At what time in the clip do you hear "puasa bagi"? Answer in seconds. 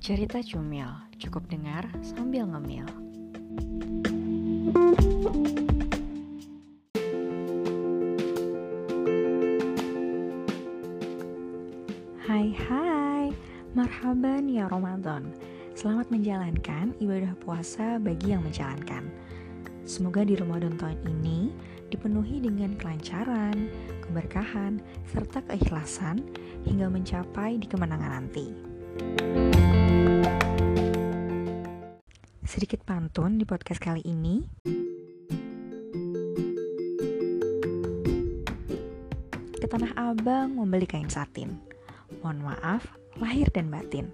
17.44-18.32